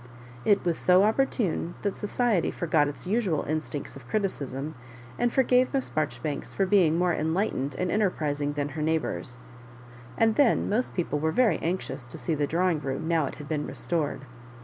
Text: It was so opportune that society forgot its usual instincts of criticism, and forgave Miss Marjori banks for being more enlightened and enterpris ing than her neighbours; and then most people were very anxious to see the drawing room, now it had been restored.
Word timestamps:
It 0.45 0.65
was 0.65 0.79
so 0.79 1.03
opportune 1.03 1.75
that 1.83 1.95
society 1.95 2.49
forgot 2.49 2.87
its 2.87 3.05
usual 3.05 3.43
instincts 3.43 3.95
of 3.95 4.07
criticism, 4.07 4.73
and 5.19 5.31
forgave 5.31 5.71
Miss 5.75 5.91
Marjori 5.91 6.23
banks 6.23 6.55
for 6.55 6.65
being 6.65 6.95
more 6.97 7.13
enlightened 7.13 7.75
and 7.77 7.91
enterpris 7.91 8.41
ing 8.41 8.53
than 8.53 8.69
her 8.69 8.81
neighbours; 8.81 9.37
and 10.17 10.37
then 10.37 10.67
most 10.67 10.95
people 10.95 11.19
were 11.19 11.31
very 11.31 11.59
anxious 11.59 12.07
to 12.07 12.17
see 12.17 12.33
the 12.33 12.47
drawing 12.47 12.79
room, 12.79 13.07
now 13.07 13.27
it 13.27 13.35
had 13.35 13.47
been 13.47 13.67
restored. 13.67 14.21